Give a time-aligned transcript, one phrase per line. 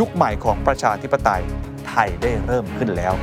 [0.00, 1.42] ยุคใหม่ของประชาธิปไตย
[1.88, 3.14] ไทยได้เริ่มขึ้นแล้ว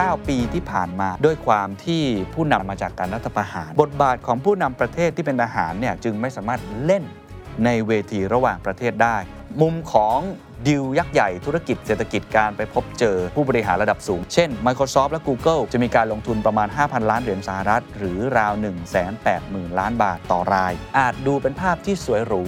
[0.00, 2.02] 9 ปีที่ผ่านมาด้วยความที่
[2.34, 7.04] ผู้นำมาจากการรัฐประหาร บทบาทของผู้นำประเทศที่เป็นทหารเนี่ยจึงไม่สามารถเล่น
[7.64, 9.16] ในเวทีระหว่างประเทศได้
[9.60, 10.18] มุมของ
[10.66, 18.52] ดิวยักษ์ใหญ่ธุรกิจเศรษฐกิจการไปพบเจอผู้บริหารระดับสูง เช่น Microsoft และ Google จะมีการลงทุนประมาณ 5,000 ล้านเหรียญสหรัฐ หรือราว
[19.16, 22.42] 180,000 ล้านบาทต่อราย อาจดูเป็นภาพที่สวยหรู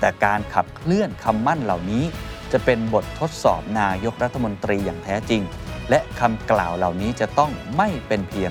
[0.00, 2.04] แต่การขับเคลื่อนคำมั่นเหล่านี้
[2.52, 5.42] จะเป็นบททดสอบนายกรัฐมนตรีอย่างแท้จริง
[5.90, 8.50] และคำกล่าวเหล่านี้จะต้องไม่เป็นเพียง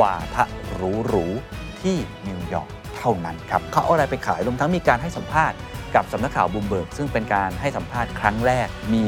[0.00, 0.44] วาทะ
[0.74, 0.78] ห
[1.12, 1.96] รูๆที่
[2.28, 5.56] นิวยอร์กเท่านั้นครับเขาเอาอะไรไปขายรวมทั้งมีการให้สัมภาษณ์
[5.94, 9.04] กับสำนักข่าวบลูมเบิร์กซึ่งเป็นการให้สัมภาษณ์ครั้งแรก มี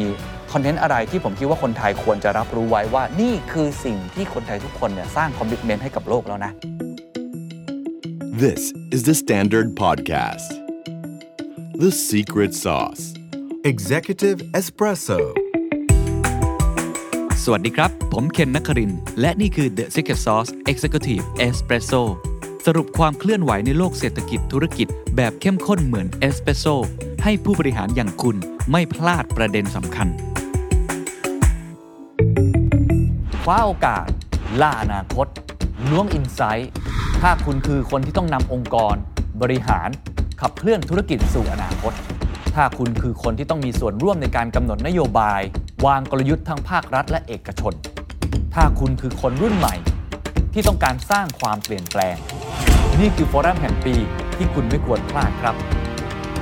[0.53, 6.53] content อะไรที่ผมคิดว่าคนไทยควรจะรับรู้ไว้ว่านี่คือสิ่งที่คนไทยทุกคนเนี่ยสร้าง commitment ให้กับโลกแล้วนะ
[8.45, 8.63] This
[8.95, 10.66] is the Standard Podcast.
[11.83, 13.05] The Secret Sauce.
[13.73, 15.19] Executive Espresso
[17.45, 22.03] สวัสดีครับ ผมเคนนักครินทร์และนี่คือ The Secret Sauce Executive Espresso
[22.67, 26.65] สรุปความเคลื่อนไหวในโลกเศรษฐกิจธุรกิจแบบเข้มข้นเหมือนเอสเปรสโซ
[27.25, 28.37] ให้ผู้บริหารอย่างคุณ
[28.71, 30.09] ไม่พลาดประเด็นสำคัญ
[33.43, 34.07] คว้าโอกาส
[34.61, 35.27] ล่าอนาคต
[35.91, 36.71] ล้วงอินไซต์
[37.21, 38.95] ถ้าคุณคือคนที่ต้องนำองค์กร
[39.43, 39.91] บริหาร
[40.41, 41.93] ขับเคลื่อนธุรกิจสู่อนาคต
[42.55, 45.41] ถ้าคุณคือคนที่ต้องมีส่วนร่วมในการกำหนดนโยบาย
[45.87, 47.75] วางกลยุทธ์ทั้งภาครัฐและเอกชน
[48.55, 49.75] ถ้าคุณคือคนรุ่นใหม่
[50.53, 52.17] ที่ต้องการสร้างความเปลี่ยนแปลง
[53.01, 53.95] นี่คือฟอรัมแห่งปี
[54.37, 55.55] ที่คุณไม่ควรพลาดครับ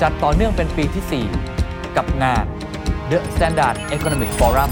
[0.03, 1.25] จัดต่อเนื่องเป็นปีที่
[1.61, 2.45] 4 กับงาน
[3.11, 4.71] The Standard Economic Forum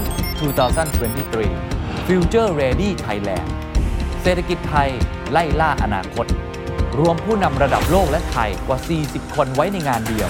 [0.87, 3.47] 2023 Future Ready Thailand
[4.21, 4.89] เศรษฐกิจไทย
[5.31, 6.25] ไล่ล่าอนาคต
[6.99, 10.29] รวมผู้นำระดับโลกและไทยกว่า 40 คนไว้ในงานเดียว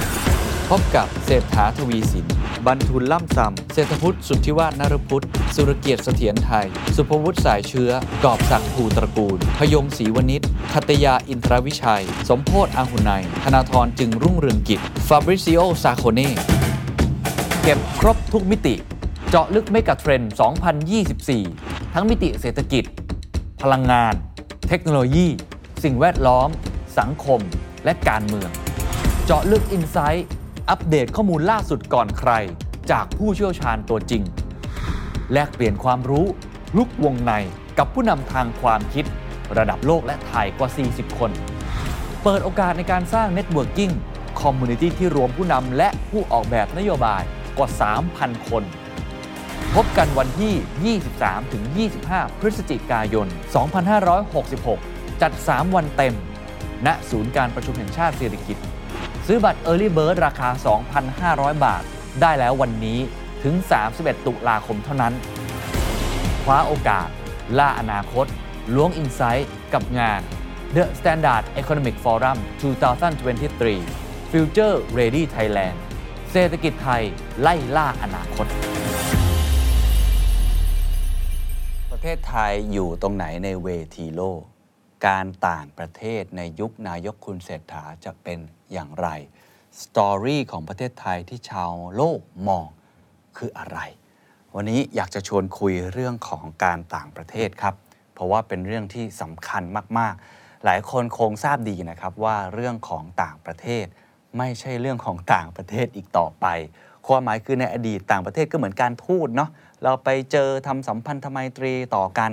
[0.69, 2.25] พบกับเศรษฐาทวีสิน
[2.67, 5.25] บรรทุลล่ำซำเศรษฐพุทธสุทธิวาฒนรพุทธ
[5.55, 7.91] สุรเกียรติเสถียรไทย สุภวุฒิสายเชื้อ
[8.23, 10.41] กอบศักดิ์ภูตระกูล พยงศรีวณิช
[10.73, 16.33] คัตยาอินทรวิชัย สมโพศอาหุไนยธนาธรจึงรุ่งเรืองกิจ ฟาบริซิโอ ซาโคเน่
[17.63, 18.75] เก็บครบทุกมิติ
[19.29, 20.31] เจาะลึก megatrend
[21.33, 22.83] 2024 ทั้งมิติเศรษฐกิจ
[23.61, 24.13] พลังงาน
[24.69, 25.27] เทคโนโลยี
[25.83, 26.49] สิ่งแวดล้อม
[26.99, 27.39] สังคม
[27.85, 28.49] และการเมือง
[29.25, 30.27] เจาะลึก insight
[30.69, 32.31] อัปเดตข้อมูลล่าสุดก่อนใคร
[32.91, 34.23] จากผู้เชี่ยวชาญตัวจริง
[35.33, 36.25] แลกเปลี่ยนความรู้
[36.77, 37.31] ลุกวงใน
[37.77, 39.05] กับผู้นำทางความคิด
[39.57, 41.31] ระดับโลกและไทยกว่า 40 คน
[42.23, 43.91] เปิดโอกาสในการสร้าง networking
[44.41, 47.23] community ที่รวมผู้นำและผู้ออกแบบนโยบาย
[47.57, 47.69] กว่า
[48.09, 48.63] 3,000 คน
[49.75, 50.97] พบกันวันที่
[51.89, 53.27] 23-25 พฤศจิกายน
[54.11, 54.92] 2566
[55.23, 56.15] จัด 3 วันเต็ม
[56.85, 58.57] ณ ศูนย์การประชุมแห่งชาติสิริกิติ์
[59.27, 60.49] ซื้อบัตร Early Bird ราคา
[61.11, 61.83] 2,500 บาท
[62.21, 62.99] ได้แล้ววันนี้
[63.43, 63.55] ถึง
[63.91, 65.13] 31 ตุลาคมเท่านั้น
[66.43, 67.07] คว้าโอกาส
[67.59, 68.25] ล่าอนาคต
[68.75, 70.21] ล้วง insight กับงาน
[70.75, 72.37] The Standard Economic Forum
[73.13, 75.77] 2023 Future Ready Thailand
[76.31, 77.03] เศรษฐกิจไทย
[77.41, 78.47] ไล่ล่าอนาคต
[81.91, 84.52] ประเทศไทยอยู่ตรงไหนในเวทีโลก
[85.07, 88.39] การต่างประเทศในยุคนายกคุณเศรษฐาจะเป็น
[88.73, 89.07] อย่างไร
[89.81, 92.67] สตอรี่ของประเทศไทยที่ชาวโลกมอง
[93.37, 93.79] คืออะไร
[94.55, 97.75] วันนี้อยากจะชวนคุยเรื่องของการต่างประเทศครับ
[98.13, 99.63] เพราะว่าเป็นเรื่องที่สำคัญ
[99.97, 103.85] มาก ๆ หลายคนคงทราบดีนะครับว่าเรื่องของต่างประเทศ
[104.37, 106.45] ไม่ใช่เรื่องของต่างประเทศอีกต่อไป
[107.07, 109.49] ความหมายคือในอดีตต่างประเทศก็เหมือนการทูตเนาะ
[109.83, 112.31] เราไปเจอทำสัมพันธไมตรีต่อกัน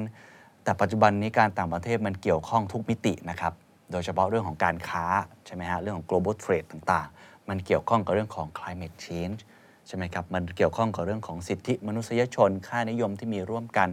[0.64, 3.52] แต่ปัจจุบันนี้การต่างประเทศมันเกี่ยวข้องทุกมิตินะครับ
[3.92, 5.04] โดยเฉพาะเรื่องของการค้า
[5.46, 9.40] ใช่ไหมฮะ เรื่องของ global trade ต่างๆ มันเกี่ยวข้องกับเรื่องของ climate change
[9.86, 13.88] ใช่ไหมครับ มันเกี่ยวข้องกับเรื่องของสิทธิมนุษยชน ค่านิยมที่มีร่วมกัน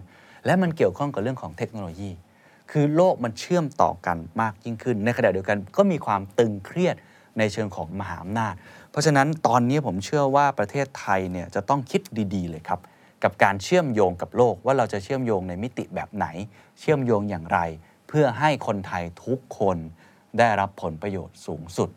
[0.45, 2.11] และมันเกี่ยวข้องกับเรื่องของเทคโนโลยี
[2.71, 6.95] คือโลกมันเชื่อมต่อกันมากยิ่งขึ้น ในขณะเดียวกันก็มีความตึงเครียด
[7.37, 8.53] ในเชิงของมหาอำนาจ
[8.91, 12.01] เพราะฉะนั้นตอนนี้ผมเชื่อว่าประเทศไทยเนี่ยจะต้องคิด
[12.35, 12.79] ดีๆเลยครับ
[13.23, 16.25] กับการเชื่อมโยงกับโลกว่าเราจะเชื่อมโยงในมิติแบบไหน
[16.79, 17.59] เชื่อมโยงอย่างไร
[18.07, 19.77] เพื่อให้คนไทยทุกคน
[20.37, 21.89] ได้รับผลประโยชน์สูงสุด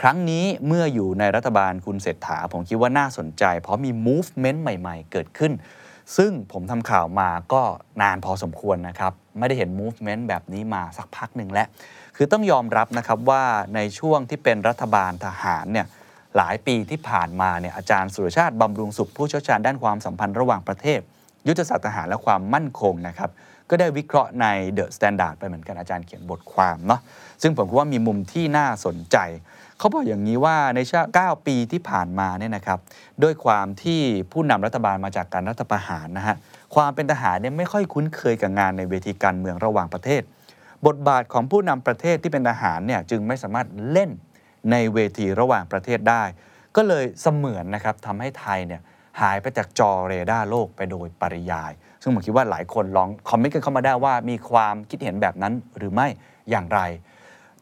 [0.00, 5.52] ครั้งนี้เมื่ออยู่ในรัฐบาลคุณเศรษฐา ผมคิดว่าน่าสนใจ เพราะมี movement ใหม่ ๆ เกิดขึ้น
[6.16, 7.62] ซึ่งผมทำข่าวมาก็
[8.02, 11.66] นานพอสมควรนะครับ ไม่ได้เห็น movement แบบนี้มาสักพักหนึ่งแล้ว
[12.16, 15.86] คือต้องยอมรับนะครับว่าในช่วงที่เป็นรัฐบาลทหารเนี่ย
[16.36, 21.00] หลายปีที่ผ่านมาเนี่ยอาจารย์สุรชาติบำรุงสุขผู้เชี่ยวชาญด้านความสัมพันธ์ระหว่างประเทศ
[21.48, 23.30] ยุทธศาสตร์ทหารและความมั่นคงนะครับ
[23.70, 24.46] ก็ได้วิเคราะห์ใน
[24.76, 27.00] The Standard ไปเหมือนกันอาจารย์เขียนบทความเนาะ
[27.42, 29.16] ซึ่งผมคิดว่ามีมุมที่น่าสนใจ
[29.78, 32.78] เขาบอกอย่างนี้ว่าในช่วง9ปีที่ผ่านมาเนี่ยนะครับ
[33.22, 34.00] ด้วยความที่
[34.32, 36.36] ผู้นำรัฐบาลมาจากการรัฐประหารนะฮะ
[36.74, 40.22] ความเป็นทหารเนี่ยไม่ค่อยคุ้นเคยกับงานในเวทีการเมืองระหว่างประเทศ
[40.86, 44.10] บทบาทของผู้นำประเทศที่เป็นทหารเนี่ยจึงไม่สามารถเล่น
[44.70, 46.22] ในเวทีระหว่างประเทศได้
[46.76, 48.80] ก็เลยเสมือนนะครับทำให้ไทยเนี่ย
[49.20, 51.72] หายไปจากจอเรดาร์โลกไปโดยปริยาย
[52.02, 56.08] ซึ่งผมคิดว่าหลายคนลองคอมเมนต์กันเข้ามาได้ว่ามีความคิดเห็นแบบนั้นหรือไม่
[56.50, 56.80] อย่างไร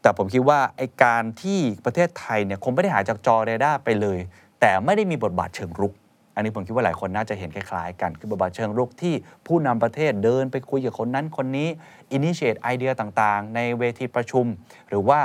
[0.01, 4.19] แต่ผมคิดว่าไอการที่ประเทศไทยเนี่ยคงไม่ได้หายจากจอเรดาร์ไปเลย
[4.61, 5.93] แต่ไม่ได้มีบทบาทเชิงรุก
[6.35, 9.13] อันนี้ผมคิดว่าหลายคนน่าจะเห็นคล้ายๆกัน คือบทบาทเชิงรุกที่
[9.47, 11.69] ผู้นำประเทศเดินไปคุยกับคนนั้นคนนี้
[12.17, 14.45] initiate ไอเดียต่างๆ ในเวทีประชุม
[14.89, 15.19] หรือว่า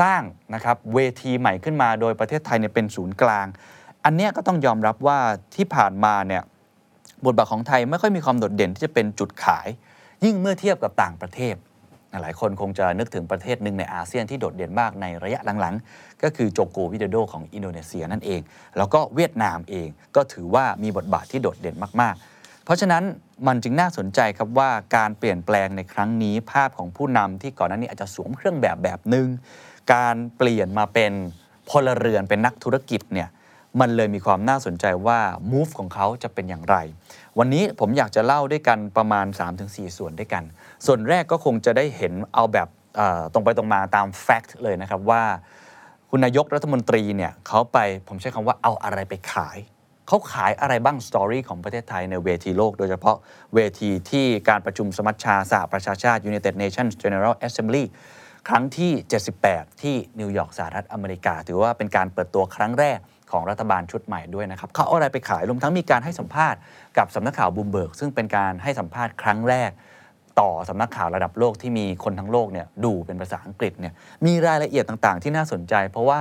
[0.00, 0.22] สร้าง
[0.54, 3.46] นะครับเวทีใหม่ขึ้นมาโดยประเทศไทยเนี่ยเป็นศูนย์กลาง
[4.04, 5.18] อันเนี้ยก็ต้องยอมรับว่า
[5.56, 6.42] ที่ผ่านมาเนี่ย
[7.24, 9.68] บทบาทของไทยไม่ค่อยมีความโดดเด่นที่จะเป็นจุดขาย
[10.24, 11.54] ยิ่งเมื่อเทียบกับต่างประเทศ
[12.22, 18.40] หลายคนคงจะนึกถึงประเทศหนึ่งในอาเซียนที่โดดเด่นมากในระยะหลังๆ ก็คือโจโกวิดโดของอินโดนีเซียนั่นเอง
[18.76, 23.02] แล้วก็เวียดนามเองก็ถือว่ามีบทบาทที่โดดเด่นมากๆ เพราะฉะนั้น
[23.46, 29.28] มันจึงน่าสนใจครับว่าการเปลี่ยนแปลงในครั้งนี้ภาพของผู้นำที่ก่อนหน้านี้อาจจะสวมเครื่องแบบแบบหนึ่ง
[29.94, 31.12] การเปลี่ยนมาเป็น
[31.70, 33.28] พลเรือนเป็นนักธุรกิจเนี่ย
[33.80, 35.18] มันเลยมีความน่าสนใจว่า
[35.52, 36.76] move ของเขาจะเป็นอย่างไร
[37.38, 39.26] วันนี้ผมอยากจะเล่าด้วยกันประมาณ
[39.62, 40.44] 3-4 ส่วนด้วยกัน
[40.86, 42.68] ส่วนแรกก็คงจะได้เห็นเอาแบบ
[43.32, 45.22] ตรงไปตรงมาตาม fact เลยนะครับว่า
[46.10, 47.78] คุณนายกรัฐมนตรีเนี่ยเขาไป
[48.08, 49.58] ผมใช้คำว่าเอาอะไรไปขาย
[50.08, 53.16] เขาขายอะไรบ้าง story ของประเทศไทยในเวทีโลก โดยเฉพาะ
[53.54, 57.84] เวทีที่การประชุมสมัชชาสหประชาชาติ United Nations General Assembly
[58.48, 58.92] ครั้งที่
[59.38, 62.98] 78 ที่นิวยอร์กสหรัฐอเมริกา ถือว่าเป็นการเปิดตัวครั้งแรก
[63.32, 66.58] ของรัฐบาลชุดใหม่ด้วยนะครับเขาเอาอะไรไปขายรวมทั้งมีการให้สัมภาษณ์
[66.98, 69.70] กับสำนักข่าวบูมเบิร์กซึ่งเป็นการให้สัมภาษณ์ครั้งแรก
[70.40, 73.92] ต่อสำนักข่าวระดับโลกที่มีคนทั้งโลกเนี่ยดูเป็นภาษาอังกฤษเนี่ย
[74.26, 76.20] มีรายละเอียดต่างๆ ที่น่าสนใจ เพราะว่า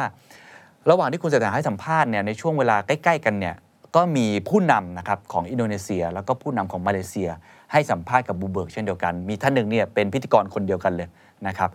[0.90, 3.56] ระหว่างที่คุณเศรษฐาให้สัมภาษณ์เนี่ยในช่วงเวลาใกล้ ๆ กันเนี่ย
[3.96, 7.30] ก็มีผู้นำนะครับของอินโดนีเซีย แล้วก็ผู้นำของมาเลเซีย
[7.72, 11.08] ให้สัมภาษณ์กับบูเบิร์กเช่นเดียวกัน มีท่านหนึ่งเนี่ยเป็นพิธีกรคนเดียวกันเลย
[11.48, 11.70] นะครับ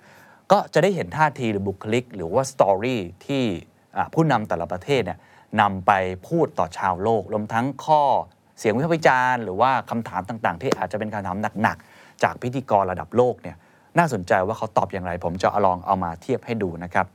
[0.52, 3.44] ก็จะได้เห็นท่าทีหรือบุคลิก หรือว่าสตอรี่ที่
[4.14, 5.18] ผู้นำแต่ละประเทศเนี่ย
[5.60, 5.92] นำไป
[6.28, 8.02] พูดต่อชาวโลก รวมทั้งข้อ
[8.58, 13.56] เสียงวิพากษ์วิจารณ์หรือว่าคำถามต่างๆ ที่อาจจะเป็นคำถามหนักๆ จากพิธีกรระดับโลกเนี่ย
[13.98, 17.06] น่าสนใจว่าเขาตอบอย่างไร ผมจะเอาลองเอามาเทียบให้ดูนะครับ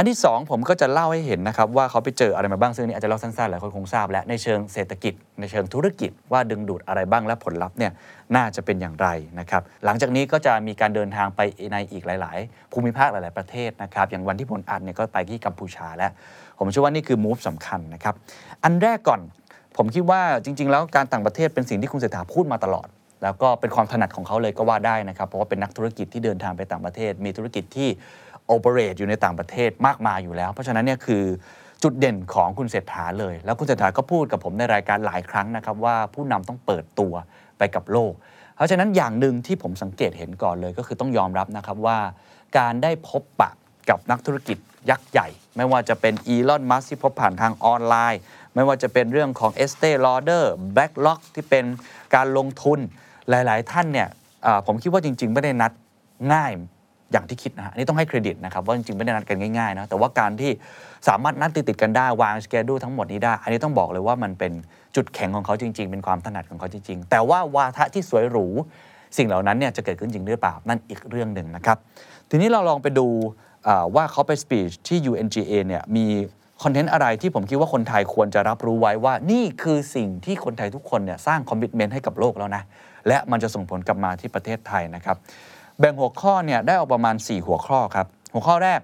[0.00, 7.92] อันที่ 2 ผมก็จะเล่าให้เห็นนะครับว่าเขาไปเจออะไรมาบ้างซึ่งนี้อาจจะเล่าสั้นๆหลายคนคงทราบแล้วในเชิงเศรษฐกิจ ในเชิงธุรกิจว่าดึงดูดอะไรบ้างและผลลัพธ์เนี่ย
[8.36, 9.08] น่าจะเป็นอย่างไร
[9.40, 11.40] นะครับหลังจากนี้ก็จะมีการเดินทางไป
[11.72, 16.10] ในอีกหลาย ๆ ภูมิภาคหลาย ๆ ประเทศนะครับอย่างวันที่ผลอัดเนี่ยก็ไปที่กัมพูชาแล้ว
[16.58, 18.14] ผมเชื่อว่านี่คือมูฟสำคัญนะครับ
[18.64, 19.20] อันแรกก่อน
[19.76, 22.88] ผมคิดว่าจริง ๆ แล้วการต่างประเทศเป็นสิ่งที่คุณเศรษฐาพูดมาตลอด
[23.22, 27.88] แล้วก็เป็นความถนัดของเขาเลยก็ว่าได้นะครับเพราะว่าเป็นนักธุรกิจที่เดินทางไปต่างประเทศ มีธุรกิจที่
[28.48, 31.24] โอเปเรตอยู่ในต่างประเทศมากมายอยู่แล้ว เพราะฉะนั้นเนี่ยคือ
[31.82, 37.12] จุดเด่นของคุณเศรษฐาเลย แล้วคุณเศรษฐาก็พูดกับผมในรายการหลายครั้งนะครับว่าผู้นำต้องเปิดตัว
[37.58, 38.12] ไปกับโลก
[38.56, 41.98] เพราะฉะนั้นอย่างหนึ่งที่ผมสังเกตเห็นก่อนเลยก็คือต้องยอมรับนะครับว่า
[42.58, 43.50] การได้พบปะ
[43.90, 44.58] กับนักธุรกิจ
[44.90, 48.20] ยักษ์ใหญ่ ไม่ว่าจะเป็นอีลอนมัสที่พบผ่านทางออนไลน์
[48.54, 50.44] ไม่ว่าจะเป็นเรื่องของ e s t e Lauder
[50.76, 51.64] Blacklock ที่เป็น
[52.14, 52.78] การลงทุน
[53.30, 54.08] หลาย ๆ ท่านเนี่ย
[54.66, 55.72] ผมคิดว่าจริง ๆ ไม่ได้นัด
[56.32, 56.52] ง่าย
[57.12, 60.50] อย่างที่คิดนะฮะอันนี่ต้องให้เครดิตนะครับว่าจริงๆไม่ได้นัดกันง่ายๆนะแต่ว่าการที่
[61.08, 64.52] สามารถนัดติดๆกันได้วางสเกดูทั้งหมดนี้ได้ อันนี้ต้องบอกเลยว่ามันเป็น
[64.96, 68.46] จุดแข็งของเขาจริง ๆ เป็นความถนัดของเขาจริง ๆ แต่ว่าวาทะที่สวยหรู
[69.16, 71.78] สิ่งเหล่านั้นเนี่ยจะเกิดขึ้นจริงหรือเปล่านั่นอีกเรื่องหนึ่งนะครับ
[72.30, 73.06] ทีนี้เราลองไปดู
[73.94, 76.06] ว่าเขาไปสปีชที่ UNGA เนี่ยมี
[76.62, 82.62] คอนเทนต์อะไรที่ผมคิดว่าคนไทยควรจะรับรู้ไว้ว่านี่คือสิ่งที่คนไทยทุกคนเนี่ยสร้างคอมมิชเมนต์ให้กับโลกแล้วนะ
[83.08, 85.16] และมันจะส่งผลกลับมาที่ประเทศไทยนะครับ
[85.78, 88.80] แบ่งหัวข้อเนี่ยได้ออกประมาณ 4 หัวข้อครับ หัวข้อแรก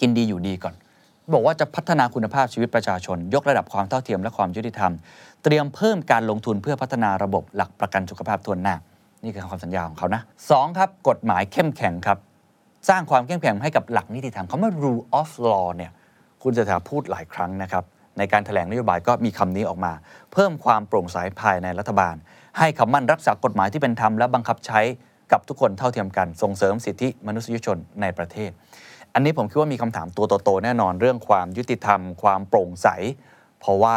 [0.00, 0.74] กินดีอยู่ดีก่อน
[1.34, 4.92] บอกว่าจะพัฒนาคุณภาพชีวิตประชาชน ยกระดับความเท่าเทียมและความยุติธรรม
[5.44, 8.76] เตรียมเพิ่มการลงทุนเพื่อพัฒนาระบบหลักประกันสุขภาพทวนหน้า
[9.24, 12.18] นี่คือคำสัญญาของเขานะสองครับกฎหมายเข้มแข็งครับ
[12.88, 15.92] สร้างความเข้มแข็งให้กับหลักนิติธรรมคำว่า rule of law เนี่ย
[16.42, 17.84] คุณเศรษฐาพูดหลายครั้งนะครับ
[18.18, 19.92] ในการถแถลงนโยบายก็มีคำนี้ออกมา
[20.32, 22.14] เพิ่มความโปร่งใสภายในรัฐบาล
[22.58, 24.80] ให้คำมั่นรักษากฎหมายที่เป็นธรรมและบังคับใช้
[25.32, 28.50] กับทุกคนเท่าเทียมกันส่งเสริมสิทธิมนุษยชนในประเทศ
[29.14, 32.88] อันนี้ผมคิดว่ามีคำถามตัวโตๆแน่นอนเรื่องความยุติธรรม ความโปร่งใส
[33.60, 33.96] เพราะว่า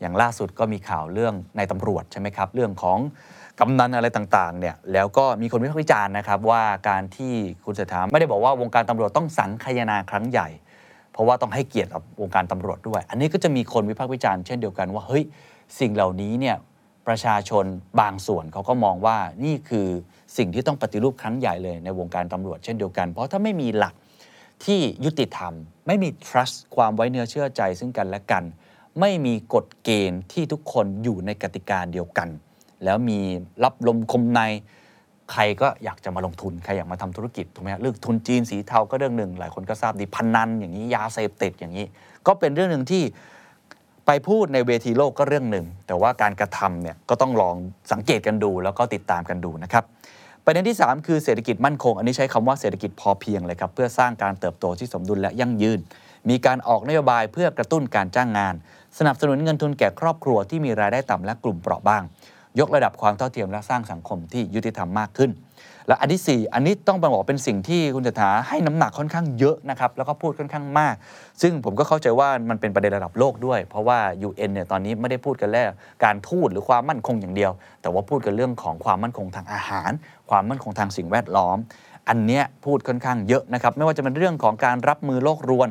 [0.00, 2.98] อย่างล่าสุดก็มีข่าวเรื่องในตำรวจใช่ไหมครับเรื่องของ
[3.60, 10.48] กำนันอะไรต่างๆเนี่ยแล้วก็มีคนวิพากษ์วิจารณ์นะครับว่าการที่คุณเศรษฐาไม่ได้บอกว่าวงการตำรวจต้องสังคายนาครั้งใหญ่
[11.12, 15.24] เพราะว่าต้องให้เกียรติกับวงการตำรวจด้วย อันนี้ก็จะมีคนวิพากษ์วิจารณ์เช่นเดียวกันว่าเฮ้ย
[15.80, 16.56] สิ่งเหล่านี้เนี่ย
[17.08, 17.64] ประชาชน
[18.00, 19.88] บางส่วนเขาก็มองว่านี่คือ
[20.36, 23.94] สิ่งที่ต้องปฏิรูปครั้งใหญ่เลยในวงการตำรวจเช่นเดียวกัน เพราะถ้าไม่มีหลัก
[24.64, 25.52] ที่ยุติธรรม
[25.86, 28.44] ไม่มี trust ความไว้เนื้อเชื่อใจซึ่งกันและกัน
[29.00, 32.28] ไม่มีกฎเกณฑ์ที่ทุกคนอยู่ในกติกาเดียวกัน
[32.84, 33.18] แล้วมี
[33.64, 34.40] รับลมคมใน
[35.32, 41.86] ใครก็อยากจะมาลงทุน ใครอยากมาทำธุรกิจถูกไหมเรื่องทุนจีนสีเทาก็เรื่องหนึ่งหลายคนก็ทราบดีพนนันอย่างนี้ยาเสพติดอย่างนี้
[42.26, 43.02] ก็เป็นเรื่องหนึ่งที่
[44.10, 47.56] ไปพูดในเวทีโลกก็เรื่องหนึ่ง แต่ว่าการกระทำเนี่ยก็ต้องลอง
[47.92, 49.84] สังเกตกันดูแล้วก็ติดตามกันดูนะครับ
[50.44, 55.80] ประเด็นที่ 3 คือเศรษฐกิจมั่นคง อันนี้ใช้คำว่าเศรษฐกิจพอเพียงเลยครับ เพื่อสร้างการเติบโตที่สมดุลและยั่งยืน
[56.28, 58.54] มีการออกนโยบายเพื่อกระตุ้นการจ้างงาน
[58.98, 62.02] สนับสนุนเงินทุนแก่ครอบครัวที่มีรายได้ต่ำและกลุ่มเปราะบาง
[62.60, 65.30] ยกระดับความเท่าเทียมและสร้างสังคมที่ยุติธรรมมากขึ้น
[65.88, 70.94] และอันที่ 4 อันนี้ต้องบอกเป็นสิ่งที่คุณเศรษฐาให้น้ำหนักค่อนข้างเยอะนะครับแล้วก็พูดค่อนข้างมาก
[71.42, 75.64] ซึ่งผมก็เข้าใจว่ามันเป็นประเด็นระดับโลกด้วย เพราะว่า UN เนี่ยตอนนี้ไม่ได้พูดกันแค่
[76.04, 77.52] การทูตหรือความมั่นคงอย่างเดียว
[77.82, 79.90] แต่ว่าพูดกันเรื่องของความมั่นคงทางอาหาร
[80.30, 81.56] ความมั่นคงทางสิ่งแวดล้อม
[82.08, 85.68] อันเนี้ยพูดค่อนข้างเยอะนะครับไม่ว่าจะเป็นเรื่องของการรับมือโลกรวน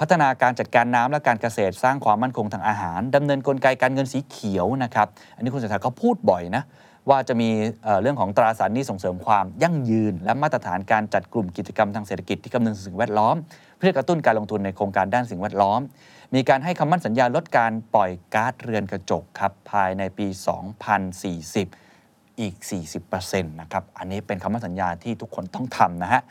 [0.00, 6.62] พัฒนาการจัดการน้ำและการเกษตรสร้างความมั่นคงทางอาหารดำเนินกลไกการเงินสีเขียวนะครับอันนี้คุณเศรษฐาก็พูดบ่อยนะ
[7.10, 7.50] ว่าจะมี
[8.02, 13.36] เรื่องของตราสารนี้ส่งเสริมความยั่งยืน และมาตรฐานการจัดกลุ่มกิจกรรมทางเศรษฐกิจที่คำนึงถึงสิ่งแวดล้อม
[13.78, 15.80] เพื่อกระตุ้นการลงทุนในโครงการด้านสิ่งแวดล้อม
[16.34, 20.26] มีการให้คำมั่นสัญญาลดการปล่อยก๊าซเรือนกระจกครับภายในปี
[21.52, 22.54] 2040 อีก
[23.04, 26.22] 40%นะครับอันนี้เป็นคำมั่นสัญญาที่ทุกคนต้องทำนะฮะ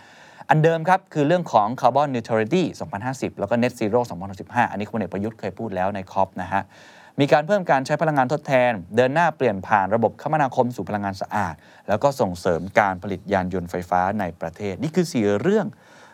[0.49, 2.63] อันเดิมครับ คือเรื่องของ Carbon Neutrality
[3.01, 3.99] 2050 แล้วก็ Net Zero
[4.35, 6.61] 2065 อันนี้คุณเอกประยุทธ์เคยพูดแล้วในคอปนะฮะ
[7.19, 11.55] มีการเพิ่มการใช้พลังงานทดแทน เดินหน้าเปลี่ยนผ่านระบบคมนาคมสู่พลังงานสะอาด
[11.87, 15.67] แล้วก็ส่งเสริมการผลิตยานยนต์ไฟฟ้าในประเทศ นี่คือสี่เรื่อง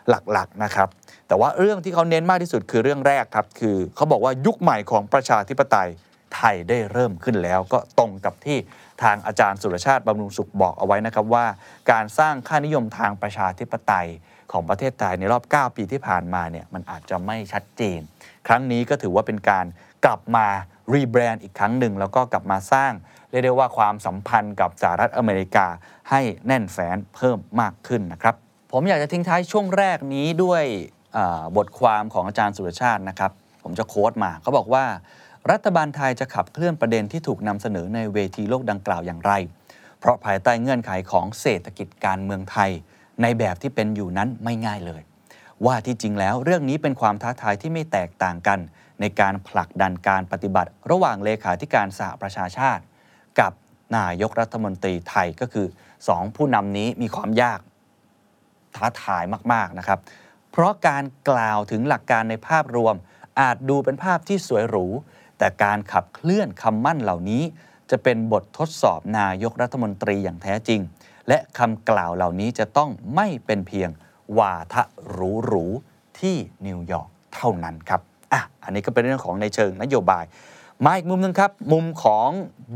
[0.08, 0.88] หลักๆนะครับ
[1.28, 5.88] แต่ว่าเรื่องที่เขาเน้นมากที่สุดคือเรื่องแรกครับ คือเขาบอกว่ายุคใหม่ของประชาธิปไตย
[6.34, 8.58] ไทยได้เริ่มขึ้นแล้ว ก็ตรงกับที่
[9.02, 11.46] ทางอาจารย์สุรชาติบำรุงสุขบอกเอาไว้นะครับว่า
[11.90, 14.08] การสร้างค่านิยมทางประชาธิปไตย
[14.52, 18.00] ของประเทศไทยในรอบ 9 ปีที่ผ่านมาเนี่ยมันอาจจะไม่ชัดเจน
[18.46, 19.66] ครั้งนี้ก็ถือว่าเป็นการ
[20.04, 20.46] กลับมา
[20.92, 22.92] รีแบรนด์อีกครั้งหนึ่ง แล้วก็กลับมาสร้าง
[23.30, 25.66] เรียกได้ว่าความสัมพันธ์กับสหรัฐอเมริกา
[26.10, 28.34] ให้แน่นแฟ้นเพิ่มมากขึ้นนะครับ
[28.72, 30.64] ผมอยากจะทิ้งท้ายช่วงแรกนี้ด้วย
[31.56, 34.84] บทความของอาจารย์สุรชาตินะครับ ผมจะโค้ดมาเขาบอกว่า
[35.50, 39.32] รัฐบาลไทยจะขับเคลื่อนประเด็นที่ถูกนำเสนอในเวทีโลกดังกล่าวอย่างไร
[40.00, 42.70] เพราะภายใต้เงื่อนไขของเศรษฐกิจการเมืองไทย
[43.22, 45.02] ในแบบที่เป็นอยู่นั้นไม่ง่ายเลย
[45.66, 48.58] ว่าที่จริงแล้วเรื่องนี้เป็นความท้าทายที่ไม่แตกต่างกัน
[49.02, 52.82] ในการผลักดันการปฏิบัติ ระหว่างเลขาธิการสหประชาชาติ
[53.40, 53.52] กับ
[53.96, 55.66] นายกรัฐมนตรีไทยก็คือ
[56.08, 57.60] สองผู้นำนี้มีความยาก
[58.76, 59.98] ท้าทายมากๆนะครับ
[60.50, 62.94] เพราะการกล่าวถึงหลักการในภาพรวม
[63.40, 64.86] อาจดูเป็นภาพที่สวยหรู
[65.38, 67.42] แต่การขับเคลื่อนคำมั่นเหล่านี้
[67.90, 70.80] จะเป็นบททดสอบนายกรัฐมนตรีอย่างแท้จริง
[71.28, 73.90] และคำกล่าวเหล่านี้จะต้องไม่เป็นเพียง
[74.38, 75.16] วาทะห
[75.50, 80.24] รูๆที่นิวยอร์กเท่านั้นครับ อะอันนี้ก็เป็นเรื่องของในเชิงนโยบาย
[80.84, 82.28] มาอีกมุมหนึ่งครับ มุมของ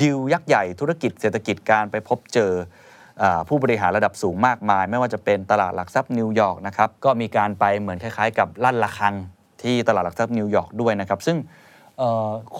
[0.02, 9.14] ดีลยักษ์ใหญ่ธุรกิจเศรษฐกิจการไปพบเจอผู้บริหารระดับสูงมากมาย ไม่ว่าจะเป็นตลาดหลักทรัพย์นิวยอร์กนะครับก็มีการไปเหมือนคล้ายๆ กับลั่นระฆัง
[9.62, 11.36] ที่ตลาดหลักทรัพย์นิวยอร์กด้วยนะครับ ซึ่ง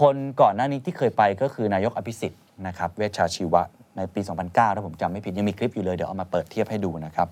[0.00, 3.62] คนก่อนหน้านี้ที่เคยไปก็คือนายกอภิสิทธิ์นะครับเวชชาชีวะ
[3.96, 7.28] ในปี 2009 ถ้าผมจำไม่ผิด ยังมีคลิปอยู่เลย เดี๋ยวเอามาเปิดเทียบให้ดูนะครับ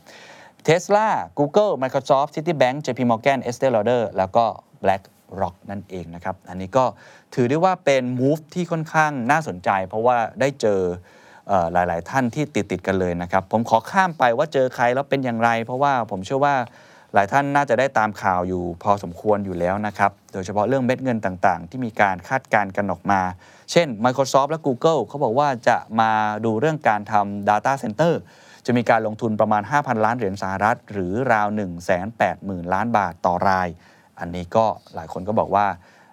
[0.66, 1.06] Tesla
[1.38, 4.44] Google Microsoft Citibank JP Morgan Estee Lauder แล้วก็
[5.30, 6.84] BlackRock นั่นเองนะครับ อันนี้ก็
[7.34, 10.80] ถือได้ว่าเป็น move ที่ค่อนข้างน่าสนใจ เพราะว่าได้เจอ
[11.72, 16.54] หลาย ๆ ท่านที่ติดติดกันเลยนะครับ ผมขอข้ามไปว่าเจอใครแล้วเป็นอย่างไร เพราะว่าผมเชื่อว่า
[17.14, 23.20] หลายท่านน่าจะได้ตามข่าวอยู่พอสมควรอยู่แล้วนะครับ โดยเฉพาะเรื่องเม็ดเงินต่าง ๆ ที่มีการคาดการณ์กันออกมา
[23.72, 26.10] เช่น Microsoft และ Google เขาบอกว่าจะมา
[26.44, 28.14] ดูเรื่องการทำ Data Center
[28.66, 31.48] จะมีการลงทุนประมาณ 5,000 ล้านเหรียญสหรัฐ หรือราว
[32.10, 33.68] 180,000 ล้านบาทต่อราย
[34.20, 35.66] อันนี้ก็หลายคนก็บอกว่า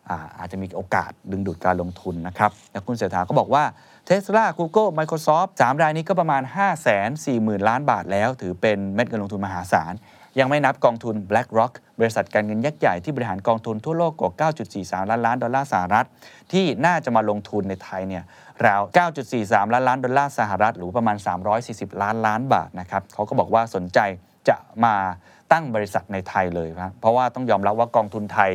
[0.10, 3.64] อาอาจจะมีโอกาสดึงดูดการลงทุนนะครับแล้วคุณเศรษฐาก็บอกว่า
[4.10, 9.94] Tesla Google Microsoft 3 รายนี้ก็ประมาณ 5 4 0 0 0 0 ล้านบาทแล้ว ถือเป็นเม็ดเงินลงทุนมหาศาล
[10.40, 16.08] ยังไม่นับกองทุน BlackRock บริษัทการเงินยักษ์ใหญ่ที่บริหารกองทุนทั่วโลกกว่า 9.43 ล้านล้านดอลลาร์สหรัฐ
[16.52, 18.24] ที่น่าจะมาลงทุนในไทยเนี่ย
[18.66, 18.82] ราว
[19.28, 21.18] 9.43 ล้านล้านดอลลาร์สหรัฐ หรือประมาณ
[21.60, 24.00] 340 ล้านล้านบาทนะครับเขาก็บอกว่าสนใจ
[24.50, 24.96] จะมา
[25.52, 28.52] ตั้งบริษัทในไทยเลยครับเพราะว่าต้องยอมรับว่ากองทุนไทย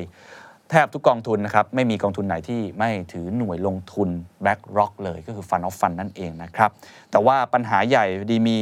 [0.71, 4.09] แทบทุกกองทุนนะครับไม่มีกองทุนไหนที่ไม่ถือหน่วยลงทุน
[4.45, 6.71] BlackRock เลยก็คือ Fund of Fund นั่นเองนะครับ
[7.11, 8.59] แต่ว่าปัญหาใหญ่ดีมี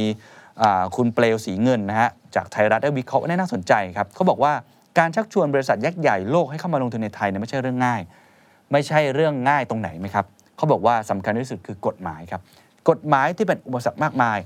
[0.95, 4.53] คุณเปลวสีเงินนะฮะจากไทยรัฐได้วิเคราะห์ได้น่าสนใจครับเขาบอกว่า
[4.97, 8.01] การชักชวนบริษัทยักษ์ใหญ่โลกให้เข้ามาลงทุนในไทยเนี่ยไม่ใช่เรื่องง่าย
[8.71, 10.25] ไม่ใช่เรื่องง่ายตรงไหนไหมครับ
[10.57, 12.41] เขาบอกว่าสำคัญที่สุดคือกฎหมายครับ
[12.89, 14.37] กฎหมายที่เป็นอุปสรรคมากมาย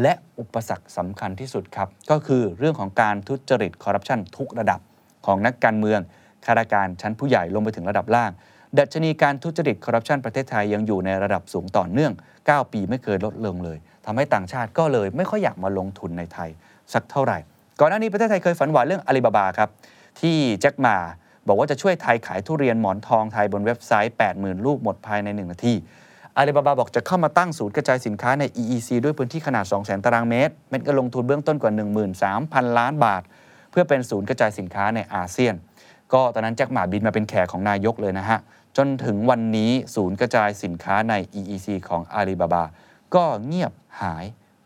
[0.00, 4.80] และอุปสรรคสำคัญที่สุดครับ ก็คือเรื่องของการทุจริตคอร์รัปชันทุกระดับ
[5.26, 6.00] ของนักการเมือง
[6.44, 8.30] ข้าราชการชั้นผู้ใหญ่ลงไปถึงระดับล่าง
[8.78, 16.50] ดัชนีการทุจริตคอร์รัปชันประเทศไทยยังอยู่ในระดับสูงต่อเนื่อง 9 ปีไม่เคยลดลงเลยทำให้ต่างชาติก็เลยไม่ค่อยอยากมาลงทุนในไทย
[16.92, 17.38] สักเท่าไหร่
[17.80, 19.68] ก่อนหน้านี้ประเทศไทยเคยฝันหวานเรื่องอาลีบาบาครับ
[20.20, 20.96] ที่แจ็คมา
[21.48, 25.74] บอกว่าจะช่วยไทยขายทุเรียนหมอนทองไทยบนเว็บไซต์ 80,000 ลูกหมดภายใน 1 นาที
[26.36, 31.72] อาลีบาบาบอกจะเข้ามาตั้งศูนย์กระจายสินค้าใน EEC ด้วยพื้นที่ขนาด 200,000 ตารางเมตร เม็ดเงินลงทุนเบื้องต้นกว่า
[32.24, 33.22] 13,000 ล้านบาท
[33.70, 35.54] เพื่อเป็นศูนย์กระจายสินค้าในอาเซียน
[36.12, 38.38] ก็ตอนนั้นแจ็คหมาบินมาเป็นแขกของนายกเลยนะฮะ
[38.76, 42.64] จนถึงวันนี้ศูนย์กระจายสินค้าใน EEC ของอาลีบาบา
[43.14, 43.72] ก็เงียบ
[44.02, 44.24] หาย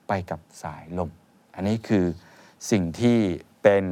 [0.09, 1.11] ไปกับสายลม
[1.55, 2.05] อันนี้คือ
[2.71, 3.19] สิ่งที่
[3.63, 3.85] เป็น